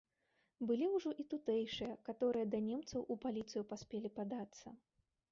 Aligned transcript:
Былі 0.69 0.85
ўжо 0.91 1.09
і 1.23 1.25
тутэйшыя, 1.33 1.97
каторыя 2.07 2.45
да 2.53 2.61
немцаў 2.69 3.03
у 3.15 3.17
паліцыю 3.25 3.63
паспелі 3.75 4.09
падацца. 4.21 4.73